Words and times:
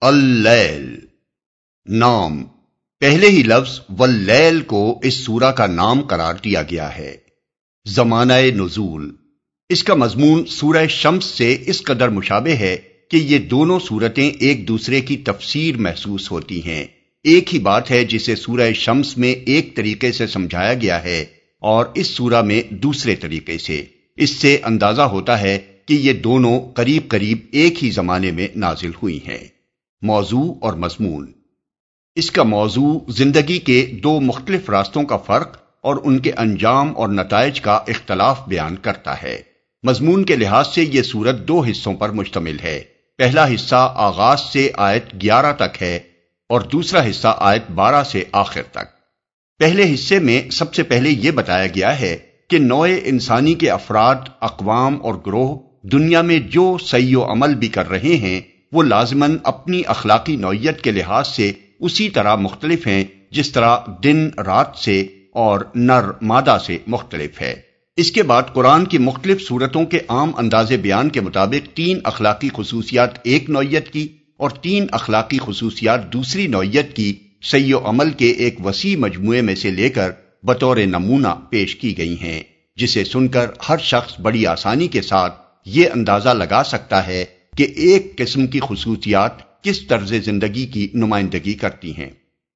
اللیل، 0.00 0.98
نام، 1.86 2.44
پہلے 3.00 3.28
ہی 3.28 3.42
لفظ 3.42 3.80
واللیل 3.98 4.60
کو 4.60 5.00
اس 5.02 5.14
سورہ 5.14 5.52
کا 5.52 5.66
نام 5.66 6.00
قرار 6.00 6.34
دیا 6.44 6.62
گیا 6.62 6.98
ہے۔ 6.98 7.16
زمانہ 7.86 8.32
نزول، 8.32 9.10
اس 9.68 9.84
کا 9.84 9.94
مضمون 9.94 10.46
سورہ 10.46 10.86
شمس 10.86 11.24
سے 11.24 11.56
اس 11.66 11.82
قدر 11.82 12.08
مشابہ 12.08 12.50
ہے 12.50 12.76
کہ 13.10 13.16
یہ 13.16 13.38
دونوں 13.38 13.80
صورتیں 13.88 14.30
ایک 14.30 14.68
دوسرے 14.68 15.00
کی 15.00 15.16
تفسیر 15.16 15.76
محسوس 15.76 16.30
ہوتی 16.30 16.64
ہیں۔ 16.66 16.84
ایک 17.24 17.54
ہی 17.54 17.58
بات 17.58 17.90
ہے 17.90 18.04
جسے 18.04 18.36
سورہ 18.36 18.72
شمس 18.72 19.18
میں 19.18 19.32
ایک 19.32 19.76
طریقے 19.76 20.12
سے 20.12 20.26
سمجھایا 20.26 20.74
گیا 20.74 21.04
ہے 21.04 21.24
اور 21.58 21.86
اس 21.94 22.06
سورہ 22.06 22.42
میں 22.42 22.62
دوسرے 22.70 23.16
طریقے 23.16 23.58
سے۔ 23.58 23.84
اس 24.16 24.30
سے 24.30 24.58
اندازہ 24.64 25.02
ہوتا 25.02 25.40
ہے 25.40 25.58
کہ 25.86 25.94
یہ 25.94 26.12
دونوں 26.12 26.60
قریب 26.60 27.08
قریب 27.08 27.38
ایک 27.50 27.84
ہی 27.84 27.90
زمانے 27.90 28.30
میں 28.30 28.48
نازل 28.56 28.90
ہوئی 29.02 29.20
ہیں۔ 29.26 29.55
موضوع 30.02 30.54
اور 30.60 30.72
مضمون۔ 30.72 31.32
اس 32.14 32.30
کا 32.30 32.42
موضوع 32.42 33.00
زندگی 33.08 33.58
کے 33.58 33.86
دو 34.02 34.20
مختلف 34.20 34.70
راستوں 34.70 35.02
کا 35.02 35.16
فرق 35.16 35.56
اور 35.80 35.96
ان 36.04 36.18
کے 36.18 36.32
انجام 36.36 36.96
اور 36.96 37.08
نتائج 37.08 37.60
کا 37.60 37.72
اختلاف 37.72 38.48
بیان 38.48 38.76
کرتا 38.76 39.22
ہے۔ 39.22 39.42
مضمون 39.82 40.24
کے 40.24 40.36
لحاظ 40.36 40.68
سے 40.68 40.82
یہ 40.82 41.02
صورت 41.02 41.48
دو 41.48 41.60
حصوں 41.60 41.94
پر 41.94 42.10
مشتمل 42.10 42.58
ہے۔ 42.58 42.84
پہلا 43.18 43.54
حصہ 43.54 43.92
آغاز 43.96 44.40
سے 44.40 44.70
آیت 44.74 45.22
گیارہ 45.22 45.52
تک 45.52 45.82
ہے 45.82 45.96
اور 46.48 46.60
دوسرا 46.60 47.10
حصہ 47.10 47.36
آیت 47.38 47.70
بارہ 47.70 48.04
سے 48.04 48.24
آخر 48.32 48.62
تک۔ 48.62 48.84
پہلے 49.58 49.94
حصے 49.94 50.18
میں 50.18 50.50
سب 50.50 50.74
سے 50.74 50.82
پہلے 50.82 51.10
یہ 51.10 51.30
بتایا 51.30 51.66
گیا 51.66 52.00
ہے 52.00 52.16
کہ 52.50 52.58
نوئے 52.58 53.00
انسانی 53.04 53.54
کے 53.54 53.70
افراد، 53.70 54.14
اقوام 54.40 55.02
اور 55.02 55.14
گروہ 55.26 55.58
دنیا 55.82 56.22
میں 56.22 56.38
جو 56.38 56.76
سی 56.86 57.14
و 57.14 57.24
عمل 57.24 57.54
بھی 57.54 57.68
کر 57.68 57.88
رہے 57.88 58.16
ہیں 58.16 58.40
وہ 58.72 58.82
لازمن 58.82 59.36
اپنی 59.44 59.82
اخلاقی 59.86 60.36
نوعیت 60.36 60.80
کے 60.80 60.90
لحاظ 60.90 61.28
سے 61.28 61.52
اسی 61.80 62.08
طرح 62.08 62.36
مختلف 62.36 62.86
ہیں 62.86 63.04
جس 63.30 63.52
طرح 63.52 63.76
دن 64.04 64.28
رات 64.38 64.76
سے 64.76 65.06
اور 65.32 65.60
نر 65.74 66.10
مادہ 66.22 66.58
سے 66.66 66.78
مختلف 66.86 67.40
ہے۔ 67.40 67.54
اس 67.96 68.10
کے 68.10 68.22
بعد 68.22 68.42
قرآن 68.52 68.84
کی 68.84 68.98
مختلف 68.98 69.48
صورتوں 69.48 69.84
کے 69.84 69.98
عام 70.08 70.30
انداز 70.36 70.72
بیان 70.72 71.08
کے 71.08 71.20
مطابق 71.20 71.76
تین 71.76 71.98
اخلاقی 72.04 72.48
خصوصیات 72.56 73.10
ایک 73.24 73.50
نوعیت 73.50 73.90
کی 73.90 74.08
اور 74.36 74.50
تین 74.50 74.86
اخلاقی 74.92 75.38
خصوصیات 75.38 76.12
دوسری 76.12 76.46
نوعیت 76.46 76.96
کی 76.96 77.16
سی 77.42 77.72
و 77.72 77.78
عمل 77.84 78.10
کے 78.10 78.30
ایک 78.30 78.66
وسیع 78.66 78.96
مجموعے 78.96 79.40
میں 79.40 79.54
سے 79.54 79.70
لے 79.70 79.88
کر 79.88 80.10
بطور 80.42 80.76
نمونہ 80.76 81.28
پیش 81.50 81.76
کی 81.76 81.98
گئی 81.98 82.16
ہیں، 82.20 82.42
جسے 82.76 83.04
سن 83.04 83.28
کر 83.28 83.46
ہر 83.68 83.76
شخص 83.78 84.20
بڑی 84.20 84.46
آسانی 84.46 84.88
کے 84.88 85.02
ساتھ 85.02 85.40
یہ 85.64 85.88
اندازہ 85.94 86.28
لگا 86.28 86.62
سکتا 86.64 87.06
ہے 87.06 87.24
کہ 87.56 87.66
ایک 87.76 88.18
قسم 88.18 88.46
کی 88.46 88.60
خصوصیات 88.62 89.62
کس 89.62 89.86
طرز 89.86 90.14
زندگی 90.24 90.66
کی 90.66 90.88
نمائندگی 90.94 91.52
کرتی 91.52 91.96
ہیں 91.98 92.10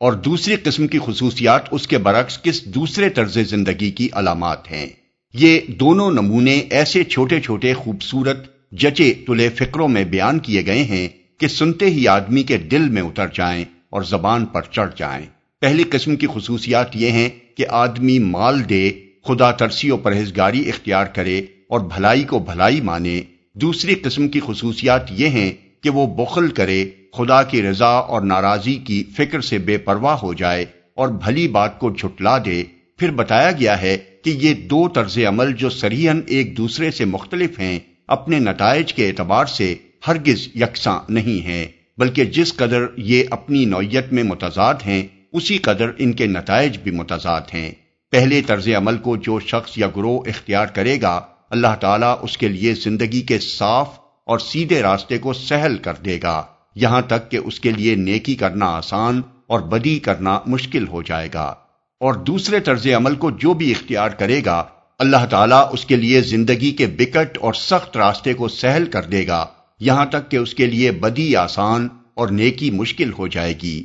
اور 0.00 0.12
دوسری 0.12 0.56
قسم 0.56 0.86
کی 0.86 0.98
خصوصیات 1.04 1.62
اس 1.70 1.88
کے 1.88 1.98
برعکس 1.98 2.42
کس 2.42 2.64
دوسرے 2.64 3.08
طرز 3.08 3.38
زندگی 3.38 3.90
کی 3.90 4.08
علامات 4.12 4.72
ہیں۔ 4.72 4.86
یہ 5.34 5.60
دونوں 5.68 6.10
نمونے 6.10 6.54
ایسے 6.70 7.04
چھوٹے 7.04 7.40
چھوٹے 7.40 7.74
خوبصورت 7.74 8.46
جچے 8.72 9.14
تلے 9.26 9.48
فکروں 9.48 9.88
میں 9.88 10.04
بیان 10.04 10.38
کیے 10.38 10.66
گئے 10.66 10.82
ہیں 10.84 11.08
کہ 11.38 11.48
سنتے 11.48 11.90
ہی 11.90 12.08
آدمی 12.08 12.42
کے 12.42 12.56
دل 12.56 12.88
میں 12.88 13.02
اتر 13.02 13.26
جائیں 13.34 13.64
اور 13.90 14.02
زبان 14.02 14.46
پر 14.46 14.62
چڑھ 14.62 14.90
جائیں۔ 14.96 15.26
پہلی 15.60 15.82
قسم 15.82 16.16
کی 16.16 16.26
خصوصیات 16.34 16.96
یہ 16.96 17.10
ہیں 17.10 17.28
کہ 17.54 17.66
آدمی 17.68 18.18
مال 18.18 18.68
دے، 18.68 18.90
خدا 19.24 19.52
ترسی 19.52 19.90
و 19.90 19.96
پرہیزگاری 19.96 20.68
اختیار 20.68 21.04
کرے 21.04 21.38
اور 21.68 21.80
بھلائی 21.80 22.24
کو 22.24 22.38
بھلائی 22.38 22.80
مانے۔ 22.80 23.22
دوسری 23.60 23.94
قسم 23.94 24.28
کی 24.28 24.40
خصوصیات 24.46 25.02
یہ 25.10 25.28
ہیں 25.28 25.52
کہ 25.82 25.90
وہ 25.90 26.06
بخل 26.06 26.48
کرے، 26.48 26.84
خدا 27.12 27.42
کی 27.42 27.62
رضا 27.62 27.86
اور 27.86 28.22
ناراضی 28.22 28.74
کی 28.74 29.04
فکر 29.16 29.40
سے 29.40 29.58
بے 29.58 29.78
پرواہ 29.78 30.14
ہو 30.14 30.34
جائے 30.34 30.64
اور 30.94 31.08
بھلی 31.08 31.48
بات 31.48 31.78
کو 31.78 31.90
جھٹلا 31.90 32.38
دے۔ 32.38 32.62
پھر 32.96 33.10
بتایا 33.10 33.52
گیا 33.52 33.80
ہے 33.82 33.96
کہ 34.24 34.30
یہ 34.30 34.54
دو 34.54 34.88
طرز 34.88 35.18
عمل 35.28 35.52
جو 35.52 35.70
سریحن 35.70 36.20
ایک 36.26 36.56
دوسرے 36.56 36.90
سے 36.90 37.04
مختلف 37.04 37.58
ہیں، 37.58 37.78
اپنے 38.08 38.38
نتائج 38.38 38.94
کے 38.94 39.08
اعتبار 39.08 39.46
سے 39.46 39.74
ہرگز 40.08 40.48
یکساں 40.54 40.98
نہیں 41.08 41.44
ہیں، 41.44 41.66
بلکہ 41.98 42.24
جس 42.24 42.54
قدر 42.54 42.82
یہ 42.96 43.24
اپنی 43.30 43.64
نوعیت 43.64 44.12
میں 44.12 44.22
متضاد 44.22 44.74
ہیں، 44.86 45.02
اسی 45.32 45.58
قدر 45.58 45.90
ان 45.98 46.12
کے 46.12 46.26
نتائج 46.26 46.78
بھی 46.78 46.90
متضاد 46.90 47.40
ہیں۔ 47.54 47.70
پہلے 48.10 48.42
طرز 48.42 48.68
عمل 48.68 48.98
کو 48.98 49.16
جو 49.16 49.40
شخص 49.40 49.78
یا 49.78 49.86
گروہ 49.96 50.20
اختیار 50.26 50.66
کرے 50.66 50.98
گا 51.02 51.20
اللہ 51.50 51.74
تعالیٰ 51.80 52.18
اس 52.22 52.38
کے 52.38 52.48
لیے 52.48 52.74
زندگی 52.74 53.20
کے 53.20 53.38
صاف 53.38 53.88
اور 54.24 54.38
سیدھے 54.38 54.82
راستے 54.82 55.18
کو 55.18 55.32
سہل 55.32 55.78
کر 55.78 55.94
دے 55.94 56.18
گا۔ 56.22 56.42
یہاں 56.74 57.02
تک 57.02 57.30
کہ 57.30 57.36
اس 57.36 57.60
کے 57.60 57.70
لیے 57.70 57.94
نیکی 57.94 58.34
کرنا 58.34 58.66
آسان 58.66 59.22
اور 59.46 59.60
بدی 59.60 59.98
کرنا 59.98 60.40
مشکل 60.46 60.88
ہو 60.88 61.02
جائے 61.02 61.28
گا۔ 61.34 61.54
اور 62.00 62.14
دوسرے 62.14 62.60
طرز 62.60 62.86
عمل 62.96 63.14
کو 63.14 63.30
جو 63.30 63.54
بھی 63.54 63.70
اختیار 63.70 64.08
کرے 64.08 64.40
گا، 64.44 64.64
اللہ 64.98 65.26
تعالیٰ 65.30 65.68
اس 65.72 65.84
کے 65.84 65.96
لیے 65.96 66.20
زندگی 66.20 66.70
کے 66.70 66.86
بکٹ 66.86 67.38
اور 67.38 67.54
سخت 67.54 67.96
راستے 67.96 68.34
کو 68.34 68.48
سہل 68.48 68.84
کر 68.84 69.02
دے 69.02 69.26
گا۔ 69.26 69.46
یہاں 69.80 70.06
تک 70.06 70.30
کہ 70.30 70.36
اس 70.36 70.54
کے 70.54 70.66
لیے 70.66 70.90
بدی 70.90 71.36
آسان 71.36 71.88
اور 72.14 72.28
نیکی 72.28 72.70
مشکل 72.70 73.12
ہو 73.12 73.26
جائے 73.28 73.54
گی۔ 73.62 73.84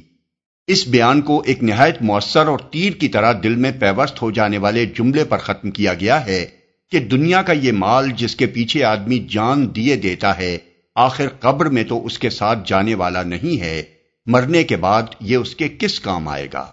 اس 0.67 0.87
بیان 0.87 1.21
کو 1.21 1.43
ایک 1.45 1.63
نہایت 1.63 2.01
مؤثر 2.01 2.47
اور 2.47 2.59
تیر 2.59 2.93
کی 2.93 3.07
طرح 3.07 3.33
دل 3.43 3.55
میں 3.55 3.71
پیوست 3.79 4.21
ہو 4.21 4.31
جانے 4.31 4.57
والے 4.57 4.85
جملے 4.85 5.23
پر 5.23 5.37
ختم 5.37 5.71
کیا 5.71 5.93
گیا 5.93 6.25
ہے۔ 6.25 6.60
کہ 6.91 6.99
دنیا 6.99 7.41
کا 7.41 7.53
یہ 7.53 7.71
مال 7.71 8.09
جس 8.15 8.35
کے 8.35 8.45
پیچھے 8.45 8.83
آدمی 8.83 9.19
جان 9.29 9.75
دیے 9.75 9.95
دیتا 9.95 10.37
ہے، 10.37 10.57
آخر 10.95 11.27
قبر 11.39 11.65
میں 11.65 11.83
تو 11.83 12.05
اس 12.05 12.19
کے 12.19 12.29
ساتھ 12.29 12.59
جانے 12.65 12.95
والا 12.95 13.23
نہیں 13.23 13.61
ہے، 13.61 13.83
مرنے 14.25 14.63
کے 14.63 14.75
بعد 14.75 15.03
یہ 15.21 15.37
اس 15.37 15.55
کے 15.55 15.69
کس 15.79 15.99
کام 15.99 16.27
آئے 16.27 16.47
گا؟ 16.53 16.71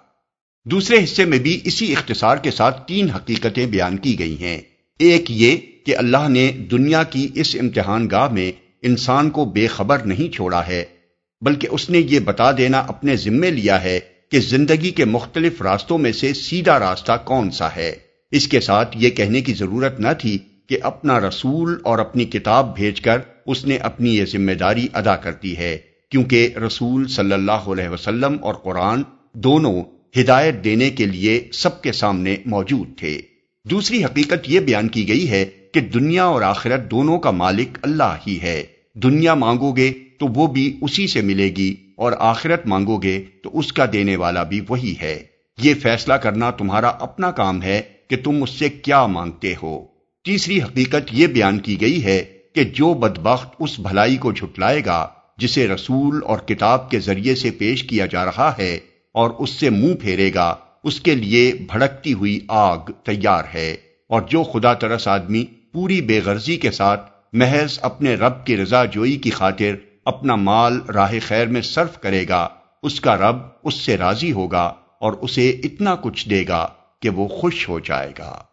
دوسرے 0.65 1.05
حصے 1.05 1.25
میں 1.25 1.39
بھی 1.39 1.61
اسی 1.65 1.93
اختصار 1.93 2.37
کے 2.37 2.51
ساتھ 2.51 2.89
تین 2.89 3.11
حقیقتیں 3.11 3.67
بیان 3.67 3.97
کی 3.97 4.19
گئی 4.19 4.41
ہیں۔ 4.41 4.61
ایک 4.99 5.31
یہ 5.31 5.57
کہ 5.87 5.97
اللہ 5.97 6.29
نے 6.29 6.51
دنیا 6.71 7.03
کی 7.03 7.29
اس 7.35 7.57
امتحان 7.61 8.11
گاہ 8.11 8.29
میں 8.29 8.53
انسان 8.83 9.31
کو 9.31 9.45
بے 9.45 9.67
خبر 9.67 9.99
نہیں 9.99 10.35
چھوڑا 10.35 10.67
ہے، 10.67 10.85
بلکہ 11.41 11.69
اس 11.71 11.91
نے 11.91 11.99
یہ 11.99 12.19
بتا 12.19 12.53
دینا 12.53 12.79
اپنے 12.79 13.17
ذمے 13.17 13.51
لیا 13.51 13.83
ہے 13.83 14.01
کہ 14.31 14.41
زندگی 14.41 14.91
کے 14.91 15.05
مختلف 15.05 15.63
راستوں 15.63 15.99
میں 15.99 16.13
سے 16.13 16.35
سیدھا 16.35 16.79
راستہ 16.79 17.13
کون 17.25 17.51
سا 17.51 17.69
ہے۔ 17.77 18.08
اس 18.33 18.49
کے 18.49 18.61
ساتھ 18.61 18.97
یہ 19.01 19.11
کہنے 19.11 19.41
کی 19.41 19.55
ضرورت 19.55 20.01
نہ 20.01 20.09
تھی 20.21 20.39
کہ 20.67 20.79
اپنا 20.83 21.21
رسول 21.21 21.79
اور 21.85 21.99
اپنی 21.99 22.25
کتاب 22.25 22.77
بھیج 22.77 23.01
کر 23.01 23.19
اس 23.47 23.65
نے 23.65 23.77
اپنی 23.77 24.17
یہ 24.17 24.25
ذمہ 24.25 24.53
داری 24.53 24.87
ادا 24.93 25.17
کرتی 25.17 25.57
ہے، 25.57 25.79
کیونکہ 26.11 26.49
رسول 26.67 27.09
صلی 27.09 27.33
اللہ 27.33 27.53
علیہ 27.53 27.89
وسلم 27.89 28.37
اور 28.41 28.55
قرآن 28.55 29.03
دونوں 29.33 29.83
ہدایت 30.21 30.65
دینے 30.65 30.91
کے 30.91 31.07
لیے 31.07 31.49
سب 31.53 31.83
کے 31.83 31.93
سامنے 31.93 32.37
موجود 32.47 32.99
تھے۔ 32.99 33.21
دوسری 33.65 34.05
حقیقت 34.05 34.51
یہ 34.51 34.61
بیان 34.61 34.89
کی 34.89 35.09
گئی 35.09 35.31
ہے 35.31 35.45
کہ 35.45 35.81
دنیا 35.81 36.25
اور 36.25 36.43
آخرت 36.43 36.91
دونوں 36.91 37.19
کا 37.19 37.31
مالک 37.31 37.79
اللہ 37.83 38.17
ہی 38.27 38.39
ہے۔ 38.43 38.63
دنیا 38.95 39.35
مانگو 39.35 39.73
گے 39.73 39.93
تو 40.19 40.27
وہ 40.27 40.47
بھی 40.47 40.79
اسی 40.81 41.07
سے 41.07 41.21
ملے 41.21 41.49
گی 41.49 41.75
اور 41.97 42.13
آخرت 42.19 42.67
مانگو 42.67 42.97
گے 42.97 43.23
تو 43.43 43.59
اس 43.59 43.73
کا 43.73 43.85
دینے 43.93 44.17
والا 44.17 44.43
بھی 44.43 44.61
وہی 44.69 44.95
ہے۔ 45.01 45.23
یہ 45.59 45.75
فیصلہ 45.75 46.15
کرنا 46.15 46.51
تمہارا 46.51 46.89
اپنا 46.89 47.31
کام 47.31 47.63
ہے 47.63 47.81
کہ 48.09 48.17
تم 48.25 48.43
اس 48.43 48.51
سے 48.51 48.69
کیا 48.69 49.07
مانگتے 49.07 49.55
ہو۔ 49.63 49.85
تیسری 50.25 50.63
حقیقت 50.63 51.09
یہ 51.13 51.27
بیان 51.27 51.59
کی 51.59 51.81
گئی 51.81 52.05
ہے 52.05 52.25
کہ 52.55 52.65
جو 52.65 52.95
بدبخت 52.95 53.55
اس 53.59 53.79
بھلائی 53.79 54.17
کو 54.17 54.33
جھٹلائے 54.33 54.83
گا، 54.87 55.09
جسے 55.39 55.69
رسول 55.69 56.21
اور 56.25 56.39
کتاب 56.39 56.91
کے 56.91 56.99
ذریعے 56.99 57.35
سے 57.35 57.51
پیش 57.51 57.85
کیا 57.85 58.07
جا 58.07 58.25
رہا 58.25 58.53
ہے 58.59 58.79
اور 59.15 59.31
اس 59.39 59.51
سے 59.51 59.71
منہ 59.71 59.95
پھیرے 59.95 60.31
گا، 60.35 60.57
اس 60.85 61.01
کے 61.01 61.15
لیے 61.15 61.53
بھڑکتی 61.53 62.13
ہوئی 62.13 62.41
آگ 62.49 62.79
تیار 63.05 63.43
ہے۔ 63.55 63.77
اور 64.09 64.23
جو 64.23 64.43
خدا 64.43 64.75
ترس 64.75 65.09
آدمی 65.09 65.45
پوری 65.45 66.03
بے 66.03 66.21
غرضی 66.25 66.57
کے 66.57 66.71
ساتھ 66.71 67.11
محض 67.33 67.79
اپنے 67.83 68.15
رب 68.15 68.47
کی 68.47 68.57
رضا 68.57 68.85
جوئی 68.85 69.17
کی 69.17 69.31
خاطر 69.31 69.75
اپنا 70.05 70.35
مال 70.35 70.81
راہ 70.95 71.13
خیر 71.27 71.47
میں 71.47 71.61
صرف 71.61 72.01
کرے 72.01 72.25
گا، 72.29 72.49
اس 72.83 73.01
کا 73.01 73.17
رب 73.17 73.37
اس 73.65 73.75
سے 73.75 73.97
راضی 73.97 74.33
ہوگا 74.33 74.73
اور 75.01 75.13
اسے 75.13 75.51
اتنا 75.51 75.95
کچھ 75.95 76.29
دے 76.29 76.45
گا۔ 76.49 76.69
کہ 77.01 77.11
وہ 77.11 77.29
خوش 77.29 77.69
ہو 77.69 77.81
جائے 77.81 78.13
گا۔ 78.19 78.45